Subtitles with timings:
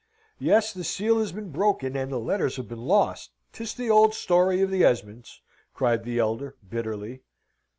[0.39, 0.73] "Yes!
[0.73, 4.59] the seal has been broken, and the letters have been lost, 'tis the old story
[4.63, 5.43] of the Esmonds,"
[5.75, 7.21] cried the elder, bitterly.